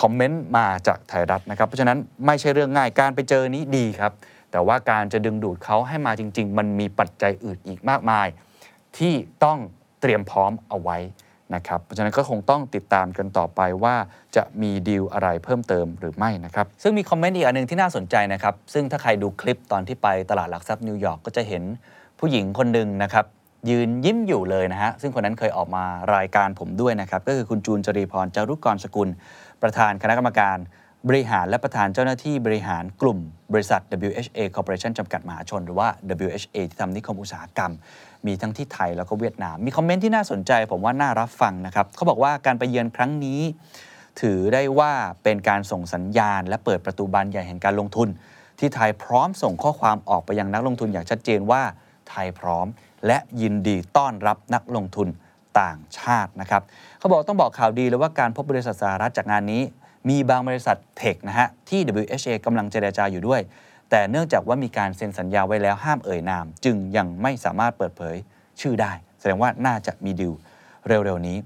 [0.00, 4.12] คอมเมนต์มาจากไทยรัฐนะครับ เพราะฉะนั้นไม่ใช่เรื่องง่ายการไปเจอนี้ดีครับ
[4.54, 8.26] แต่ว่าการจะดึงดูดเขาให้มาจริง ๆ มันมีปัจจัยอื่นอีกมากมาย
[8.98, 9.58] ที่ต้อง
[10.00, 10.98] เตรียมพร้อมเอาไว้
[11.54, 13.94] นะครับเพราะฉะนั้นก็คงต้องติดตามกันต่อไปว่า
[14.36, 21.62] จะมีดีลอะไรเพิ่มเติมหรือไม่นะครับซึ่งมีคอมเมนต์อีกอันหนึ่งที่น่าสนใจนะครับซึ่งถ้าใครดูคลิปตอนที่ไปตลาดหลักทรัพย์นิวยอร์กก็จะเห็น
[22.18, 23.24] ผู้หญิงคนหนึ่งนะครับ
[23.70, 25.84] ยืนยิ้มอยู่เลยนะฮะซึ่งคนนั้นเคยออกมา
[26.14, 29.08] รายการผมด้วยนะครับก็คือคุณจูนจรีพรจารุกรสกุล
[29.62, 30.58] ประธานคณะกรรมการ
[31.08, 33.18] บริหารและประธานเจ้าหน้าที่บริหารกลุ่ม
[33.52, 35.88] บริษัท WHA Corporation จำกัดมหาชน หรือว่า
[36.24, 37.72] WHA ที่ทำนิคมอุตสาหกรรม
[38.26, 43.40] มีทั้งที่ไทยแล้วก็เวียดนาม มีคอมเมนต์ที่น่าสนใจ ผมว่าน่ารับฟังนะครับเขาบอกว่าการไปเยือนครั้งนี้
[44.20, 44.92] ถือได้ว่า
[45.22, 48.08] เป็นการส่งสัญญาณ และเปิดประตูบานใหญ่แห่งการลงทุน
[48.58, 51.62] ที่ไทยพร้อมส่งข้อความออกไปยังนักลงทุนอย่างชัดเจนว่า
[52.08, 52.66] ไทยพร้อม
[53.06, 55.08] และยินดีต้อนรับนักลงทุน
[55.60, 56.62] ต่างชาตินะครับ
[56.98, 59.62] เขาบอกต้องบอกข่าวดีเลยว่าการพบบริษัทสหรัฐจากงานนี้
[60.08, 63.40] มีบางบริษัทเทคนะฮะที่ WHA กำลังเจรจาอยู่ด้วย
[63.90, 68.16] แต่เนื่องจากว่ามีการเซ็นสัญญาไว้แล้วห้ามเอ่ยนาม จึงยังไม่สามารถเปิดเผย
[68.60, 70.32] ชื่อได้ แสดงว่าน่าจะมีดิว
[70.88, 71.36] เร็วๆนี้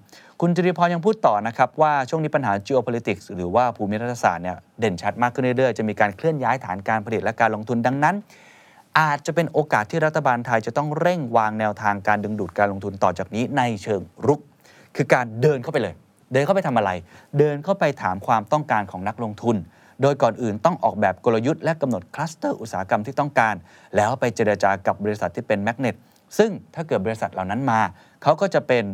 [0.41, 8.17] คุณจริพรยังพูดต่อนะครับว่าช่วงนี้ปัญหา geopolitics หรือว่าภูมิรัฐศาสตร์เนี่ยเด่นชัดมากขึ้นเรื่อยๆ จะมีการเคลื่อนย้ายฐานการผลิตและการลงทุนดังนั้น
[8.99, 14.41] อาจจะเป็นโอกาสที่รัฐบาลไทยจะต้องเร่งวางแนวทางการดึงดูดการลงทุนต่อจากนี้ในเชิงรุก
[14.97, 15.95] คือการเดินเข้าไปเลย
[16.33, 16.91] เดินเข้าไปทำอะไร
[17.39, 19.57] เดินเข้าไปถามความต้องการของนักลงทุน
[20.03, 23.55] โดยก่อนอื่นต้องออกแบบกลยุทธ์และกำหนดคลัสเตอร์อุตสาหกรรมที่ต้องการ
[23.97, 25.97] แล้วไปเจรจากับบริษัทที่เป็น magnet
[26.39, 27.81] ซึ่งถ้าเกิดบริษัทเหล่านั้นมา
[28.23, 28.85] เขาก็จะเป็น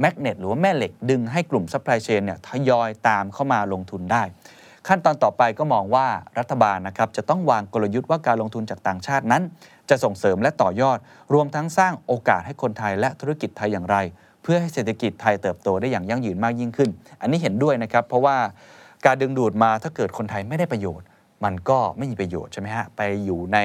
[0.00, 4.22] magnet หรือว่าแม่เหล็กดึงให้กลุ่ม supply chain เนี่ยทยอยตามเข้ามาลงทุนได้
[4.88, 6.06] ขั้นตอนต่อไปก็มองว่า
[6.38, 9.42] รัฐบาลนะครับจะต้องวางกลยุทธ์ว่าการลงทุนจากต่างชาตินั้น
[9.90, 10.98] จะส่งเสริมและต่อยอด
[11.34, 13.96] รวมทั้งสร้างโอกาสให้คนไทยและธุรกิจไทยอย่างไร
[14.42, 18.36] เพื่อให้เศรษฐกิจไทยเติบโตได้อย่างยั่งยืนมากยิ่งขึ้น อันนี้เห็นด้วยนะครับ เพราะว่า
[19.06, 21.06] การดึงดูดมาถ้าเกิดคนไทยไม่ได้ประโยชน์
[21.44, 23.58] มันก็ไม่มีประโยชน์ใช่ไหมฮะไปอยู่ใน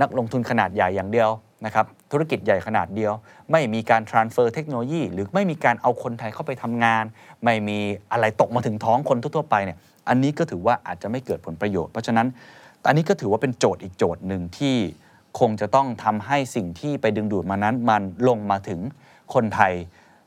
[0.00, 1.30] นักลงทุนขนาดใหญ่อย่างเดียว
[1.64, 3.12] นะครับธุรกิจใหญ่ขนาดเดียว
[3.52, 7.04] ไม่มีการ transfer เทคโนโลยี หรือไม่มีการเอาคนไทยเข้าไปทำงาน
[7.44, 7.78] ไม่มี
[8.12, 12.26] อะไรตกมาถึงท้องคนทั่วๆไปเนี่ยอันนี้ก็ถือว่าอาจจะไม่เกิดผลประโยชน์ เพราะฉะนั้น
[12.86, 14.76] อันนี้ก็ถือว่าเป็นโจทย์อีกโจทย์หนึ่งที่
[15.40, 18.80] คงจะต้องทำให้สิ่งที่ไปดึงดูดมานั้นมันลงมาถึง
[19.34, 19.72] คนไทย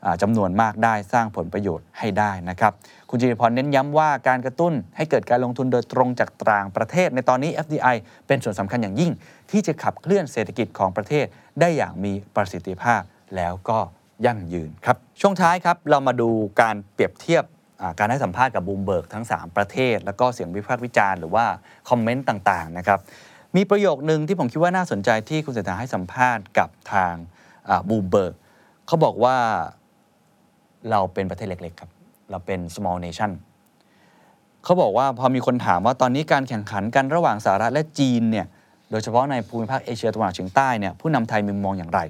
[0.04, 2.72] อ่าจำนวนมากได้สร้างผลประโยชน์ให้ได้นะครับ
[3.10, 9.12] คุณจิริพรเน้นย้ำว่าการกระตุ้นให้เกิดการลงทุนโดยตรงจากต่างประเทศ ในตอนนี้ FDI เป็นส่วนสำคัญอย่างยิ่ง
[9.50, 11.26] ที่จะขับเคลื่อนเศรษฐกิจของประเทศ
[11.60, 13.02] ได้อย่างมีประสิทธิภาพ
[13.36, 13.78] แล้วก็
[14.26, 17.44] ยั่งยืนครับช่วงท้ายครับเรามาดูการเปรียบเทียบ
[17.98, 21.44] การให้สัมภาษณ์กับบูมเบิร์กทั้ง 3 ประเทศ แล้วก็เสียงวิพากษ์วิจารณ์หรือว่า
[21.88, 22.98] คอมเมนต์ต่างๆนะครับ
[23.56, 27.14] มีประโยคนึงที่ผมคิดว่าน่าสนใจที่คุณเศรษฐาให้สัมภาษณ์กับทาง
[27.88, 28.34] บูมเบิร์ก
[28.86, 29.36] เขาบอกว่า
[30.90, 31.90] เราเป็นประเทศเล็กๆครับ
[32.30, 33.30] เราเป็น small nation
[34.64, 38.46] เขาบอกว่าพอมีคนถามว่าตอนนี้การแข่งขันกันระหว่างสหรัฐและจีนเนี่ย
[38.90, 42.00] โดยเฉพาะในภูมิภาคเอเชียตะวันออกเฉียงใต้เนี่ยผู้นำไทยมีมองอย่างไร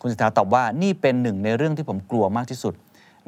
[0.00, 2.74] คุณสิทธาตอบว่านี่เป็นหนึ่งในเรื่องที่ผมกลัวมากที่สุด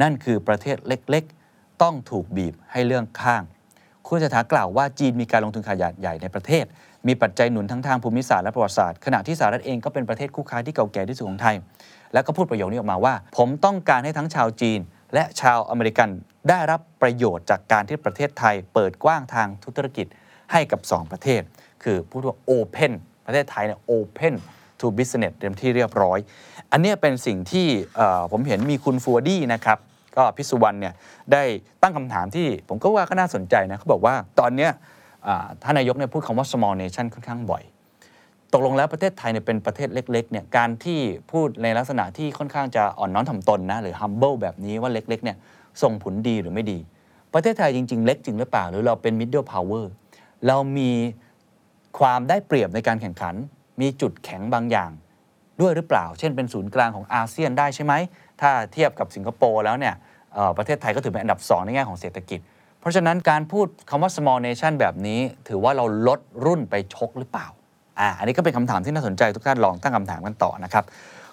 [0.02, 3.42] นั่นคือประเทศเล็กๆ ต้องถูกบีบให้เรื่องข้าง
[4.06, 6.64] คุณเศรษฐากล่าวว่าจีนมีการลงทุนขนาดใหญ่ในประเทศ
[7.06, 11.54] มีปัจจัยหนุนทั้งทางภูมิศาสตร์และประวัติศาสตร์ขณะที่สหรัฐเองก็เป็นประเทศคู่ค้าที่เก่าแก่ที่สุดของไทย
[12.12, 14.80] แล้วก็พูดประโยคนี้ออกมาว่า ผมต้องการให้ทั้งชาวจีน
[15.14, 16.08] และชาวอเมริกัน
[16.48, 20.06] ได้รับประโยชน์จากการที่ประเทศไทย เปิดกว้างทางธุรกิจ
[20.52, 21.42] ให้กับ 2 ประเทศ
[21.82, 22.92] คือพูดว่า Open
[23.26, 24.34] ประเทศไทยเนี่ย Open
[24.80, 26.18] to business เต็มที่เรียบร้อย
[26.72, 27.66] อันนี้เป็นสิ่งที่
[28.32, 29.78] ผมเห็นมีคุณฟูอาดี้นะครับ
[30.16, 30.94] ก็พิศสุวรรณเนี่ย
[31.32, 31.42] ได้
[31.82, 34.70] ตั้งคำถามที่ผมก็ว่าก็น่าสนใจนะเขาบอกว่าตอนเนี้ย
[35.62, 37.62] ท่านนายกเนี่ยพูดคำว่า small nation ค่อนข้างบ่อย
[38.52, 41.00] ตกลงแล้วประเทศไทยเนี่ยเป็นประเทศเล็กๆเนี่ยการที่
[41.32, 45.36] พูดในลักษณะที่ค่อนข้างจะอ่อนน้อมถ่อมตนนะหรือ humble แบบนี้ว่าเล็กๆเนี่ย
[45.82, 46.78] ส่งผลดีหรือไม่ดี
[47.34, 49.84] ประเทศไทยจริง ๆ เล็กจริงหรือเปล่า หรือเราเป็น middle power
[50.46, 50.90] เรามี
[51.98, 53.34] ความได้เปรียบในการแข่งขัน
[53.80, 54.90] มีจุดแข็งบางอย่าง
[55.60, 57.94] ด้วยหรือเปล่า เช่นเป็นศูนย์กลางของอาเซียนได้ใช่ไหม
[58.40, 59.94] ถ้าเทียบกับสิงคโปร์แล้วเนี่ย
[60.58, 62.40] ประเทศไทยก็ถือเป็นอันดับ 2 ในแง่ของเศรษฐกิจ
[62.80, 67.46] เพราะฉะนั้นการพูดคำว่า small nation แบบนี้ ถือว่าเราลดรุ่นไปชกหรือเปล่า
[68.00, 70.84] อ่าอันนี้ก็เป็นคำถามที่น่าสนใจทุกท่านลองตั้งคำถามกันต่อนะครับ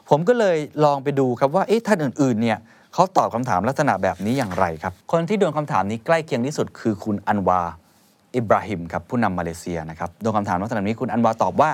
[0.09, 2.57] ผมก็เลยลองไปดูครับว่าเอ๊ะท่านอื่นๆเนี่ย
[2.93, 7.61] เขาตอบคำถามลักษณะแบบนี้อย่างไรครับ คนที่โดนคำถามนี้ใกล้เคียงที่สุดคือคุณอันวา
[8.35, 11.71] อิบราฮิมครับผู้นำมาเลเซียนะครับโดนคำถามลักษณะนี้คุณอันวาตอบว่า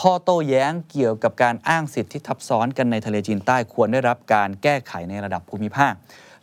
[0.00, 5.92] ข้อโต้แย้งเกี่ยวกับการอ้างสิทธิที่ทับซ้อนกันในทะเลจีนใต้ควรได้รับการแก้ไขในระดับภูมิภาค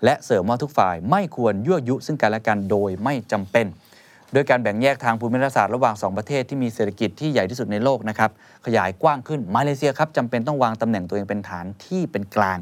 [0.04, 3.66] และเสริมว่าทุกฝ่ายไม่ควรยั่วยุซึ่งกันและกันโดยไม่จำเป็น
[4.34, 8.32] โดยการแบ่งแยกทางภูมิรัฐศาสตร์ระหว่าง 2 ประเทศที่มีเศรษฐกิจที่ใหญ่ที่สุดในโลกนะครับ
[8.66, 12.58] ขยายกว้างขึ้นมาเลเซียครับจำเป็นต้องวางตำแหน่งตัวเองเป็นฐานที่เป็นกลาง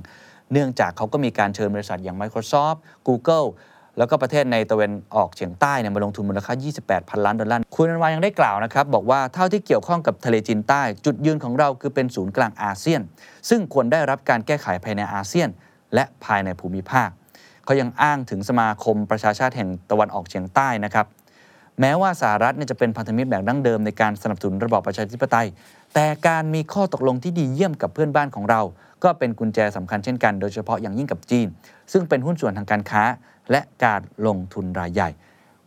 [0.51, 2.77] เนื่องจากเขาก็มีการเชิญบริษัทอย่าง Microsoft
[3.07, 3.47] Google
[3.97, 6.53] แล้วก็ประเทศในตะเวนออกเฉียงใต้เนี่ยมาลงทุนมูลค่า
[6.83, 13.01] 28 พันล้านดอลลาร์ คุณอันวายังได้กล่าวนะครับ บอกว่าเท่าที่เกี่ยวข้องกับทะเลจีนใต้ จุดยืนของเราคือเป็นศูนย์กลางอาเซียน
[13.49, 15.49] ซึ่งควรได้รับการแก้ไขภายในอาเซียน
[15.95, 17.09] และภายในภูมิภาค
[17.65, 21.05] เขายังอ้างถึงสมาคมประชาชาติแห่งตะวันออกเฉียงใต้นะครับ
[21.81, 25.47] แม้ว่าสหรัฐเนี่ยจะเป็นพันธมิตรแบบดั้งเดิมในการสนับสนุนระบอบประชาธิปไตย
[25.93, 28.61] แต่การมีข้อตกลงที่ดีเยี่ยมกับเพื่อนบ้านของเรา
[29.03, 31.47] ก็เป็นกุญแจสำคัญเช่นกันโดยเฉพาะอย่างยิ่งกับจีน
[31.91, 33.03] ซึ่งเป็นหุ้นส่วนทางการค้า
[33.51, 35.09] และการลงทุนรายใหญ่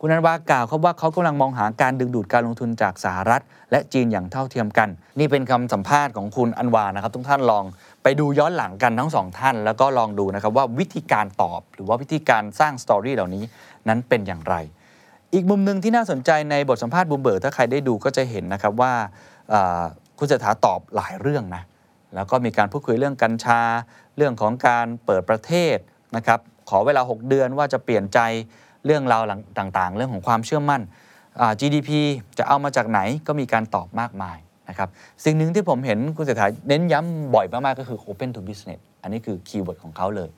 [0.00, 7.64] คุณนันวากล่าวครับว่าเขากำลังมองหาการดึงดูดการลงทุนจากสหรัฐ และจีนอย่างเท่าเทียมกัน นี่เป็นคำสัมภาษณ์ของคุณอันวานะครับทุกท่านลอง
[8.02, 13.44] ไปดูย้อนหลังกันทั้งสองท่าน แล้วก็ลองดูนะครับว่าวิธีการตอบ หรือว่าวิธีการสร้างสตอรี่เหล่านี้
[13.88, 14.54] นั้นเป็นอย่างไร
[15.34, 18.92] อีกมุมหนึ่งที่น่าสนใจในบทสัมภาษณ์บูมเบิร์กถ้าใครได้ดูก็จะเห็นนะครับว่า
[20.18, 21.62] คุณเศรษฐาตอบหลายเรื่องนะ
[22.14, 23.60] แล้วก็มีการพูดคุยเรื่องกัญชา
[24.16, 25.76] เรื่องของการเปิดประเทศ
[26.16, 28.18] นะครับขอเวลา 6 เดือนว่าจะเปลี่ยนใจ
[28.86, 29.22] เรื่องราว
[29.58, 30.80] ต่างๆ เรื่องของความเชื่อมั่น
[31.60, 31.90] GDP
[32.38, 34.88] จะเอามาจากไหนก็มีการตอบมากมายนะครับ
[35.24, 40.28] สิ่งหนึ่งที่ผมเห็นคุณเศรษฐาเน้นย้ำบ่อยมากๆ ก็คือ Open to Business อันนี้คือ keyword ของเขาเลย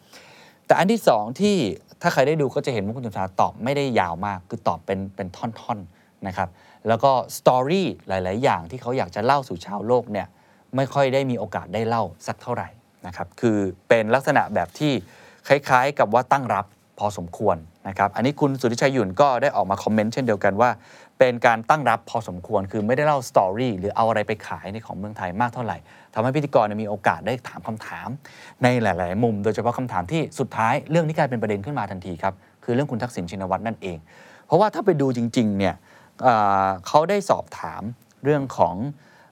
[0.66, 1.56] แต่อันที่สองที่
[2.02, 6.48] ถ้าใครได้ดูก็จะเห็นว่าคุณจุนทาตอบไม่ได้ยาวมาก คือตอบเป็นเป็นท่อนๆนะครับ
[6.88, 10.26] แล้วก็สตอรี่หลาย ๆ อย่างที่เขาอยากจะเล่าสู่ชาวโลกเนี่ย
[10.76, 12.68] ไม่ค่อยได้มีโอกาสได้เล่าสักเท่าไหร่
[13.06, 13.56] นะครับคือ
[13.88, 14.92] เป็นลักษณะแบบที่
[15.48, 16.66] คล้ายๆ กับว่าตั้งรับ
[16.98, 17.56] พอสมควร
[17.88, 20.70] นะครับอันนี้คุณสุทธิชัยหยุ่นก็ได้ออกมาคอมเมนต์เช่นเดียวกันว่า
[21.18, 25.76] เป็นการตั้งรับพอสมควร คือไม่ได้เล่าสตอรี่หรือเอาอะไรไปขายในของเมืองไทยมากเท่าไหร่
[26.14, 28.08] ทำให้พิธีกรมีโอกาสได้ถามคำถาม
[28.62, 33.98] ในหลาย ๆ มุม โดยเฉพาะคำถามที่สุดท้ายเรื่องนี้กลายเป็นประเด็นขึ้นมาทันทีครับ คือเรื่องคุณทักษิณชินวัตรนั่นเอง
[34.46, 35.74] เพราะว่าถ้าไปดูจริง ๆ เนี่ย
[36.22, 37.82] เเขาได้สอบถาม
[38.24, 38.74] เรื่องของ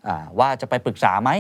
[0.07, 1.31] อว่าจะไปปรึกษาไหม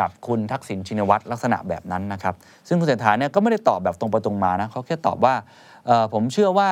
[0.00, 2.34] กับคุณทักษิณชินวัตรลักษณะแบบนั้นนะครับ
[2.68, 5.34] ซึ่งคุณเศรษฐาเนี่ยก็ไม่ได้ตอบแบบตรงไปตรงมานะเขาแค่ตอบว่า
[6.12, 6.70] ผมเชื่อว่า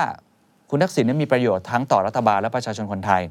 [0.71, 3.23] คุณทักษิณเนมีประโยชน์ทั้งต่อรัฐบาลและประชาชนคนไทย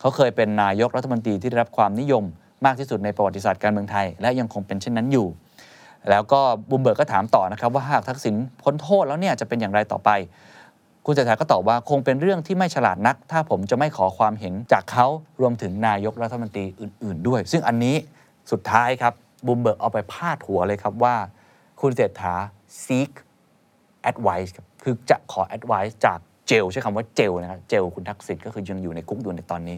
[0.00, 2.24] เขาเคยเป็นนายกรัฐมนตรีที่ได้รับความนิยม
[2.64, 5.26] มากที่สุดในประวัติศาสตร์การเมืองไทย และยังคงเป็นเช่นนั้นอยู่
[6.10, 10.10] แล้วก็บุมเบิร์กก็ถามต่อนะครับว่าหากทักษิณพ้นโทษแล้วเนี่ยจะเป็นอย่างไรต่อไป
[11.06, 15.06] คุณเศรษฐาก็ตอบว่าคงเป็นเรื่องที่ไม่ฉลาดนัก ถ้าผมจะไม่ขอความเห็นจากเขา
[15.40, 17.96] รวมถึงนายกรัฐมนตรีอื่น ๆ ด้วย ซึ่งอันนี้
[18.50, 19.12] สุดท้ายครับ
[19.46, 21.16] บุมเบิร์กเอาไปพาดหัวเลยครับว่า
[21.80, 22.34] คุณเศรษฐา
[22.84, 23.10] seek
[24.10, 29.76] advice ครับคือจะขอ advice จาก เจลใช้คำว่าเจลนะครับเจลคุณทักษิณก็คือยังอยู่ในคุกอยู่ในตอนนี้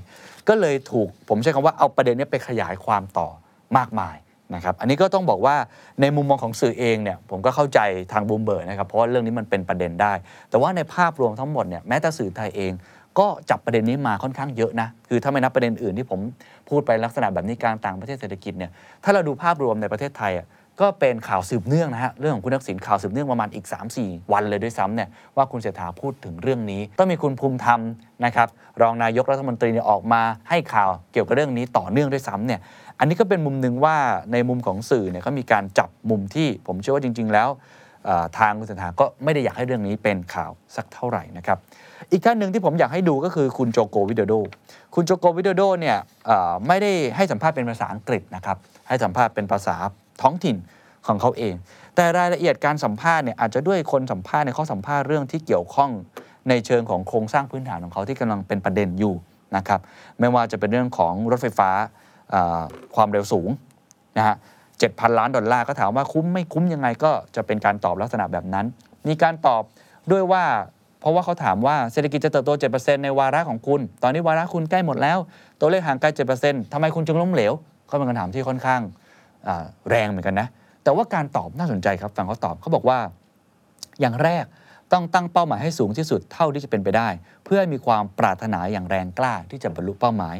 [0.49, 3.29] ก็เลยถูกผมใช้คำว่าเอาประเด็นนี้ไปขยายความต่อ
[3.77, 4.17] มากมาย
[4.55, 5.57] นะครับอันนี้ก็ต้องบอกว่า
[6.01, 7.81] ในมุมมองของสื่อเองเนี่ยผมก็เข้าใจ
[8.13, 10.13] ทางบูมเบิร์นะครับเพราะว่าเรื่องนี้มันเป็นประเด็นได้
[10.51, 12.73] แต่ว่าในภาพรวมทั้งหมดเนี่ยแม้แต่สื่อไทยเอง
[13.19, 16.21] ก็จับประเด็นนี้มาค่อนข้างเยอะนะคือถ้าไม่นับประเด็นอื่นที่ผม
[16.69, 18.71] พูดไปลักษณะแบบนี้การต่างประเทศเศรษฐกิจเนี่ย
[19.05, 20.47] ถ้าเราดูภาพรวมในประเทศไทยอะ
[20.81, 23.67] ก็เป็นข่าวสืบเนื่องนะฮะเรื่องของคุณทักษิณข่าวสืบเนื่องประมาณอีก
[23.99, 27.81] 3-4 วันเลยด้วยซ้ำเนี่ยว่าคุณเศรษฐาพูดถึงเรื่องนี้ ต้องมีคุณภูมิธรรม
[28.25, 28.49] นะครับ
[28.81, 32.61] รองนายกรัฐมนตรีเนี่ยออกมาให้ข่าวเกี่ยวกับเรื่องนี้ต่อเนื่องด้วยซ้ำเนี่ย
[32.99, 33.97] อันนี้ก็เป็นมุมหนึ่งว่า
[34.33, 37.49] ในมุมของสื่อเนี่ยเขามีการจับมุมที่ผมเชื่อว่าจริง ๆ แล้ว
[38.39, 41.59] ทางคุณเศรษฐาก็ไม่ได้อยากให้เรื่องนี้เป็นข่าวสักเท่าไหร่นะครับ
[42.12, 44.35] อีกท่านหนึ่งที่ผมอยากให้ดูก็คือคุณโจโกวิโดโด
[44.95, 45.97] คุณโจโกวิโดโดเนี่ย
[46.67, 48.57] ไม่ได้ให้สัมภาษณ์เป็นภาษาอังกฤษนะครับ
[48.89, 49.77] ให้สัมภาษณ์เป็นภาษา
[50.23, 50.57] ท้องถิ่น
[51.07, 51.55] ของเขาเอง
[51.97, 55.91] แต่รายละเอียดการสัมภาษณ์เนี่ยอาจจะด้วยคนสัมภาษณ์เนี่ยเขาสัมภาษณ์เรื่องที่เกี่ยวข้อง
[56.49, 59.15] ในเชิงของโครงสร้างพื้นฐานของเขาที่กำลังเป็นประเด็นอยู่
[59.57, 59.81] นะครับ
[60.21, 61.71] ไม่ว่าจะเป็นเรื่องของรถไฟฟ้า
[62.97, 63.49] ความเร็วสูง
[64.19, 64.37] นะฮะ
[64.79, 68.67] เจ็ดพันล้านดอลลาร์ก็ถามว่าคุ้มไม่คุ้มยังไงก็จะเป็นการตอบลักษณะแบบนั้น
[69.09, 69.63] มีการตอบ
[70.13, 70.45] ด้วยว่า
[71.01, 75.19] เพราะว่าเขาถามว่าเศรษฐกิจจะเติบโต 7%ในวาระของคุณ ตอนนี้วาระคุณใกล้หมดแล้ว
[75.61, 76.09] ตัวเลขห่างไกล
[76.41, 77.53] 7%ทำไมคุณจึงล้มเหลว
[77.91, 78.83] ก็เป็นคำถามที่ค่อนข้าง
[79.91, 80.49] แรงเหมือนกันนะ
[80.83, 82.99] แต่ว่าการตอบน่าสนใจครับฟังเขาตอบเขาบอกว่า
[84.01, 84.45] อย่างแรก
[84.93, 87.09] ต้องตั้งเป้าหมายให้สูงที่สุดเท่าที่จะเป็นไปได้
[87.45, 90.37] เพื่อมีความปรารถนาอย่างแรงกล้าที่จะบรรลุเป้าหมาย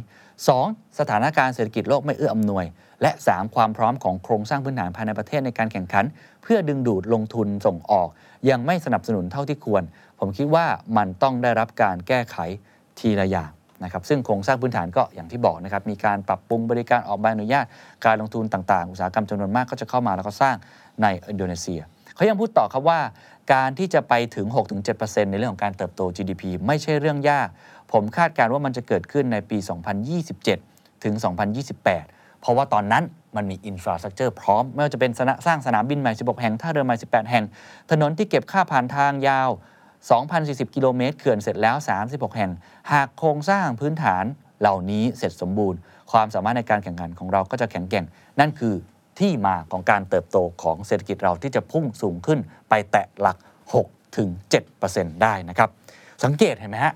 [0.47, 0.99] 2.
[0.99, 2.65] สถานการณ์เศรษฐกิจโลกไม่เอื้ออำนวย
[3.03, 3.55] และ 3.
[3.55, 6.05] ความพร้อมของโครงสร้างพื้นฐานภายในประเทศในการแข่งขัน
[6.43, 8.09] เพื่อดึงดูดลงทุนส่งออก
[8.51, 9.83] ยังไม่สนับสนุนเท่าที่ควร
[10.19, 10.67] ผมคิดว่า
[10.97, 12.37] มันต้องได้รับการแก้ไข
[12.99, 13.51] ทีละอย่าง
[13.85, 17.67] นะครับซึ่งโครงสร้างพื้นฐานก็อย่างที่บอกนะครับมีการปรับปรุงบริการออกใบอนุญาต
[18.05, 20.57] การลงทุนต่างๆ อุตสาหกรรมจำนวนมากก็จะเข้ามาแล้วก็สร้าง
[21.03, 21.81] ในอินโดนีเซีย
[22.15, 23.01] เขายังพูดต่อครับว่า
[23.53, 24.47] การที่จะไปถึง
[24.89, 27.49] 6-7%ในเรื่องของการเติบโต GDP ไม่ใช่เรื่องยาก
[27.93, 29.59] ผมคาดการณ์ว่ามันจะเกิดขึ้นในปี
[30.31, 31.15] 2027 ถึง
[31.79, 33.05] 2028 เพราะว่าตอนนั้น
[33.37, 37.45] มันมีอินฟราสตรักเจอร์พร้อม ไม่ว่าจะเป็นสนะสร้างสนามบินใหม่ 16 แห่งท่าเรือใหม่ 18 แห่ง
[37.91, 39.51] ถนนที่เก็บค่าผ่านทางยาว
[40.11, 42.51] 2,040 กิโลเมตรเขื่อนเสร็จแล้ว 36 แห่ง
[42.93, 44.25] หากโครงสร้างพื้นฐาน
[44.61, 45.79] เหล่านี้เสร็จสมบูรณ์
[46.13, 48.05] ความสามารถในการแข่งขันของเราก็จะแข็งแกร่ง
[48.41, 48.75] นั่นคือ
[49.19, 52.39] ที่มาของการเติบโตของเศรษฐกิจเราที่จะพุ่งสูงขึ้น
[52.69, 53.37] ไปแตะหลัก
[53.77, 54.29] 6 ถึง
[54.77, 55.69] 7%ได้นะครับ
[56.25, 56.95] สังเกตเห็นไหมฮะ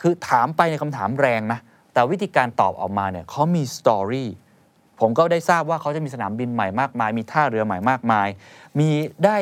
[0.00, 1.60] คือถามไปในคำถามแรงนะ
[1.92, 4.28] แต่วิธีการตอบออกมาเนี่ยเขามีสตอรี่
[5.00, 8.28] ผมก็ได้ทราบว่าเขาจะมีสนามบินใหม่มากมาย มีท่าเรือใหม่มากมาย
[8.78, 8.88] มี
[9.24, 9.36] ได้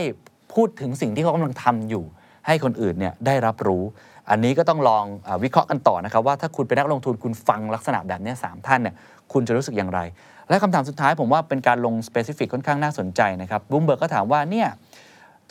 [0.55, 2.05] พูดถึงสิ่งที่เขากำลังทำอยู่
[2.47, 3.83] ให้คนอื่นเนี่ยได้รับรู้
[4.31, 8.95] อันนี้ก็ต้องลองวิเคราะห์กันต่อนะครับว่าถ้าคุณเป็นนักลงทุนคุณฟังลักษณะแบบนี้สามท่านเนี่ย
[9.33, 10.01] คุณจะรู้สึกอย่างไร
[10.49, 14.69] และคำถามสุดท้ายผมว่าเป็นการลง specific ค่อนข้างน่าสนใจนะครับบูมเบิร์กก็ถามว่าเนี่ย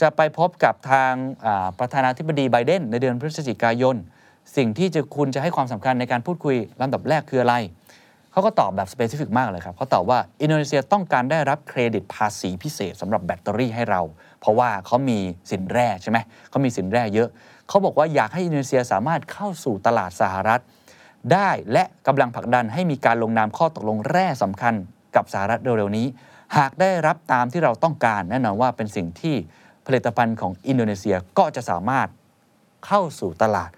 [0.01, 1.13] จะไปพบกับทาง
[1.79, 3.95] ประธานาธิบดีไบเดนในเดือนพฤศจิกายน
[4.57, 7.55] สิ่งที่จะคุณจะให้ความสำคัญในการพูดคุยลำดับแรกคืออะไร
[8.39, 14.01] เขาก็ตอบแบบ specific มากเลยครับเขาตอบว่าอินโดนีเซียต้องการได้รับเครดิตภาษีพิเศษสำหรับแบตเตอรี่ให้เรา
[14.39, 15.19] เพราะว่าเขามี
[15.51, 16.17] สินแร่ใช่ไหม
[16.49, 17.29] เขามีสินแร่เยอะ
[17.67, 20.61] เขาบอกว่าอยากให้อินโดนีเซียสามารถเข้าสู่ตลาดสหรัฐ
[21.33, 24.73] ได้และกำลังผลักดันให้มีการลงนามข้อตกลงแร่สำคัญ
[25.15, 26.07] กับสหรัฐเร็วๆนี้
[26.57, 29.35] หากได้รับตามที่เราต้องการแน่นอนว่าเป็นสิ่งที่
[29.85, 32.07] ผลิตภัณฑ์ของอินโดนีเซียก็จะสามารถ
[32.85, 33.69] เข้าสู่ตลาด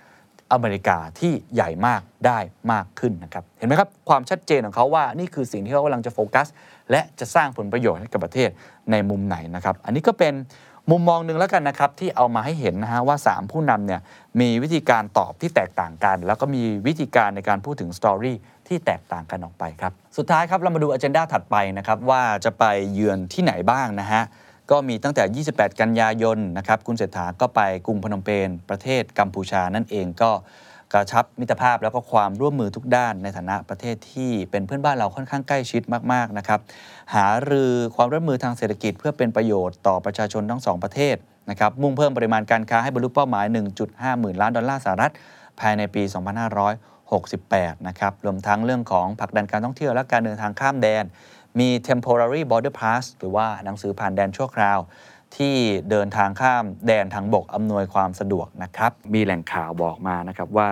[0.51, 2.39] อเมริกาที่ใหญ่มากได้
[2.71, 6.47] มากขึ้นนะครับ เห็นไหมครับ ความชัดเจนของเขาว่านี่คือสิ่งที่เขากำลังจะโฟกัส
[6.91, 8.49] และจะสร้างผลประโยชน์ให้กับประเทศ
[8.91, 10.33] ในมุมไหนนะครับ อันนี้ก็เป็น
[10.91, 14.01] มุมมองหนึ่งแล้วกันนะครับ ที่เอามาให้เห็นนะฮะว่า 3 ผู้นำเนี่ย
[14.39, 18.37] มีวิธีการตอบที่แตกต่างกัน แล้วก็มีวิธีการในการพูดถึงสตอรี่
[18.67, 24.23] ที่แตกต่างกันออกไปครับ สุดท้ายครับเรามาดูอ g e n d a ถัดไปนะครับว่าจะไปเยือนที่ไหนบ้างนะฮะ
[24.71, 30.31] ก็มีตั้งแต่ 28 กันยายนนะครับคุณเศรษฐาก็ไปกรุงพนมเปญประเทศกัมพูชานั่นเองก็
[30.93, 35.81] กระชับมิตรภาพแล้วก็ความร่วมมือทุกด้านในฐานะประเทศที่เป็นเพื่อนบ้านเราค่อนข้างใกล้ชิด
[36.13, 36.59] มากๆนะครับ
[37.13, 41.15] หารือความร่วมมือทางเศรษฐกิจเพื่อเป็นประโยชน์ต่อประชาชนทั้งสองประเทศ
[41.49, 43.45] นะครับมุ่งเพิ่มปริมาณการค้าให้บรรลุเป้าหมาย
[43.83, 45.13] 1.5 หมื่นล้านดอลลาร์สหรัฐ
[45.59, 46.03] ภายในปี
[47.15, 51.03] 2568 นะครับรวมทั้งเรื่องของผลักดันการท่องเที่ยวและการเดินทางข้ามแดน
[51.59, 54.79] มี temporary border pass หรือว่าหนังสือผ่านแดนชั่วคราว
[55.35, 55.55] ที่
[55.89, 60.69] เดินทางข้ามแดนทางบกอำนวยความสะดวกนะครับ มีแหล่งข่าวบอกมานะครับว่า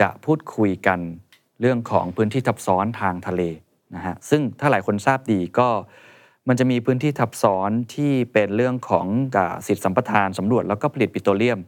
[0.00, 1.00] จะพูดคุยกัน
[1.60, 3.42] เรื่องของพื้นที่ทับซ้อนทางทะเล
[3.94, 5.68] นะฮะซึ่งถ้าหลายคนทราบดีก็
[6.48, 9.06] มันจะมีพื้นที่ทับซ้อนที่เป็นเรื่องของ
[9.66, 11.58] สิทธิสัมปทานสำรวจแล้วก็ผลิตปิโตรเลียม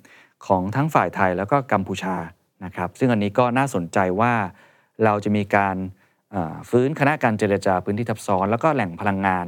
[0.47, 2.17] ของทั้งฝ่ายไทยแล้วก็กัมพูชา
[2.65, 4.35] นะครับ ซึ่งอันนี้ก็น่าสนใจว่า
[5.05, 5.77] เราจะมีการ
[6.71, 9.47] ฟื้นคณะการเจรจาพื้นที่ทับซ้อน แล้วก็แหล่งพลังงาน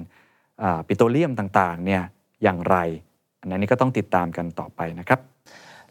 [0.86, 2.02] ปิโตรเลียมต่างๆเนี่ย
[2.42, 2.76] อย่างไร
[3.40, 5.20] อันนี้ก็ต้องติดตามกันต่อไปนะครับ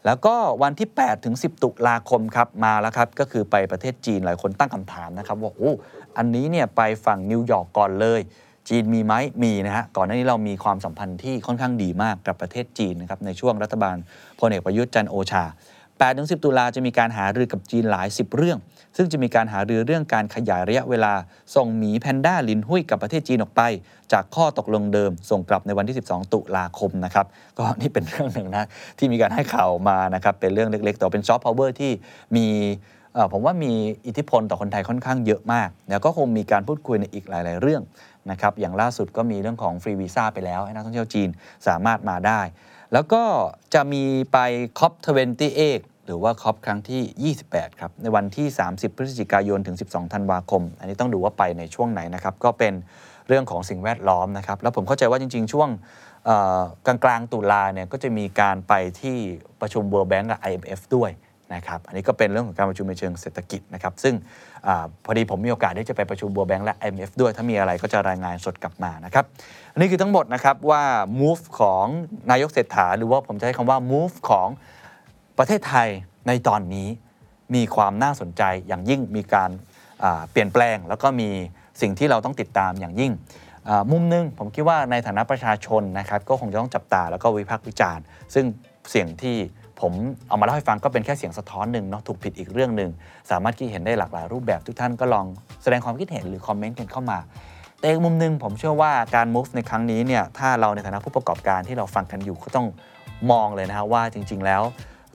[0.06, 5.72] แล้วก็วันที่ 8 ถึง 10 ตุลาคมครับมาแล้วครับ ก็คือไปประเทศจีนหลายคนตั้งคำถามนะครับว่าโอ้
[6.16, 8.20] อันนี้เนี่ยไปฝั่งนิวยอร์กก่อนเลย
[8.68, 13.96] จีนมีไหมมีนะฮะก่อนหน้านี้เรามีความสัมพันธ์ที่ค่อนข้างดีมากกับประเทศจีนนะครับในช่วงรัฐบาล
[14.40, 15.44] พลเอกประยุทธ์จันโอชา
[15.98, 18.58] 8ถึง10 ตุลาจะมีการหารือกับจีนหลาย 10 เรื่อง
[18.96, 21.12] ซึ่งจะมีการหารือเรื่องการขยายระยะเวลา
[21.54, 23.62] ส่งหมีแพนด้าลินหุ้ยกับประเทศจีนออกไป
[24.12, 27.26] จากข้อตกลงเดิม ส่งกลับในวันที่ 12 ตุลาคมนะครับ
[27.58, 28.64] ก็นี่เป็นเรื่องหนึ่งนะ
[28.98, 31.92] ที่มีการให้ข่าวมานะครับเป็นเรื่องเล็กๆ แต่เป็นซอฟต์พาวเวอร์ที่
[32.36, 32.46] มี
[33.32, 33.72] ผมว่ามี
[34.06, 37.82] อิทธิพลต่อคนไทยค่อนข้างเยอะมาก แล้วก็คงมีการพูดคุยในอีกหลาย ๆ เรื่อง
[38.30, 41.28] นะครับอย่างล่าสุดก็มีเรื่องของฟรีวีซ่าไปแล้วให้นักท่องเที่ยวจีน
[41.66, 42.40] สามารถมาได้
[42.94, 43.22] แล้วก็
[43.74, 44.38] จะมีไป
[44.78, 44.92] COP
[45.48, 52.74] 28หรือว่า COP ครั้งที่ 28 ครับ ในวันที่ 30 พฤศจิกายนถึง 12 ธันวาคม อันนี้ต้องดูว่าไปในช่วงไหนนะครับ ก็เป็น
[53.28, 55.68] เรื่องของสิ่งแวดล้อมนะครับ แล้วผมเข้าใจว่าจริง ๆ ช่วง
[56.86, 59.16] กลางกลางๆตุลาเนี่ยก็จะมีการไปที่
[59.60, 61.10] ประชุม World Bank กับ IMF ด้วย
[61.54, 64.14] นะครับ อันนี้ก็เป็นเรื่องของการประชุมในเชิงเศรษฐกิจนะครับ ซึ่ง
[64.66, 64.68] อ
[65.04, 69.24] พอดีผมมีโอกาสได้จะไปประชุม World Bank และ IMF ด้วย ถ้ามีอะไรก็จะรายงานสดกลับมานะครับ
[69.74, 70.82] อันนี้คือทั้งหมดนะครับว่า
[71.20, 71.86] move ของ
[72.30, 74.48] นายกเศรษฐา หรือว่าผมจะใช้คำว่า move ของ
[75.38, 75.88] ประเทศไทย
[76.28, 76.88] ในตอนนี้
[77.54, 79.50] มีความน่าสนใจอย่างยิ่งมีการ
[80.30, 81.28] เปลี่ยนแปลง แล้วก็มี
[81.80, 83.12] สิ่งที่เราต้องติดตามอย่างยิ่ง
[83.92, 88.44] มุมหนึงผมคิดว่าในฐานะประชาชนนะครับก็คงจะต้องจับตาแล้วก็วิพากษ์วิจารณ์ ซึ่ง
[88.90, 89.36] เสียงที่
[89.80, 89.92] ผม
[90.28, 92.90] เอามาเล่าให้ฟังก็เป็นแค่เสียงสะท้อนหนึ่งเนาะถูกผิดอีกเรื่องหนึ่ง
[93.30, 95.26] สามารถคิดเห็นได้หลากหลายรูปแบบทุกท่านก็ลอง
[95.62, 97.18] แสดงความคิดเห็นหรือคอมเมนต์กันเข้ามา
[97.84, 102.66] แต่อีกมุมหนึ่งผมเชื่อว่าการ move ในครั้งนี้เนี่ยถ้าเราในฐานะผู้ประกอบการที่เราฟังกันอยู่ก็ต้อง
[103.30, 104.62] มองเลยนะฮะว่าจริง ๆ แล้ว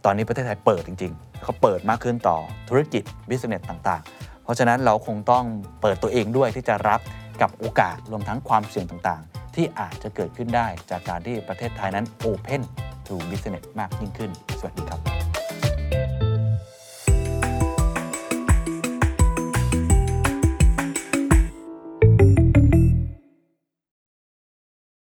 [0.05, 2.38] ตอนนี้ประเทศไทยเปิดจริงๆเขาเปิดมากขึ้นต่อ
[2.69, 5.45] ธุรกิจ business ต่างๆ เพราะฉะนั้นเราคงต้อง
[5.82, 6.99] เปิดตัวเองด้วยที่จะรับ
[7.41, 12.62] กับโอกาสรวมทั้งความเสี่ยงต่างๆ ที่อาจจะเกิดขึ้นได้จากการที่ประเทศไทยนั้น open
[13.08, 16.28] to business มากยิ่งขึ้น สวัสดีครับ